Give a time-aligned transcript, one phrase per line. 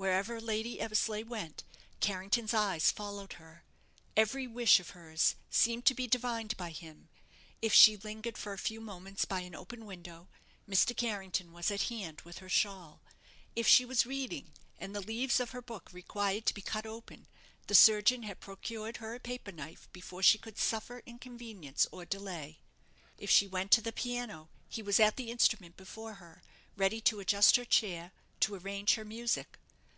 [0.00, 1.64] Wherever Lady Eversleigh went,
[1.98, 3.64] Carrington's eyes followed her;
[4.16, 7.08] every wish of hers seemed to be divined by him.
[7.60, 10.28] If she lingered for a few moments by an open window,
[10.68, 10.96] Mr.
[10.96, 13.02] Carrington was at hand with her shawl.
[13.56, 17.26] If she was reading, and the leaves of her book required to be cut open,
[17.66, 22.60] the surgeon had procured her a paper knife before she could suffer inconvenience or delay.
[23.18, 26.40] If she went to the piano, he was at the instrument before her,
[26.76, 29.58] ready to adjust her chair, to arrange her music.